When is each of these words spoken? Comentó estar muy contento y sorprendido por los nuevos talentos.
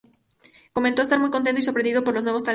Comentó 0.73 1.03
estar 1.03 1.19
muy 1.19 1.29
contento 1.29 1.59
y 1.61 1.63
sorprendido 1.63 2.03
por 2.03 2.15
los 2.15 2.23
nuevos 2.23 2.41
talentos. 2.43 2.49